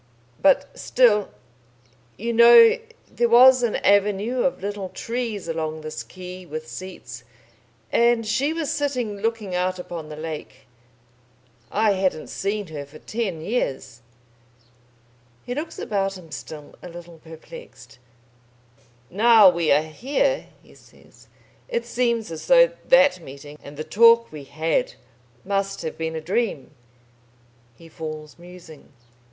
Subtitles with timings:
[0.41, 1.29] But still
[2.17, 7.23] You know, there was an avenue of little trees along this quay with seats,
[7.91, 10.65] and she was sitting looking out upon the lake....
[11.71, 14.01] I hadn't seen her for ten years."
[15.45, 17.99] He looks about him still a little perplexed.
[19.11, 21.27] "Now we are here," he says,
[21.69, 24.95] "it seems as though that meeting and the talk we had
[25.45, 26.71] must have been a dream."
[27.75, 28.91] He falls musing.